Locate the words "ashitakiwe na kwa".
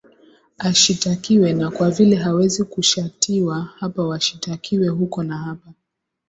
0.57-1.89